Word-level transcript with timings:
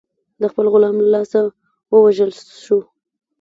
د 0.39 0.41
خپل 0.51 0.65
غلام 0.73 0.95
له 1.03 1.07
لاسه 1.15 1.39
ووژل 1.91 2.31
شو. 2.65 2.79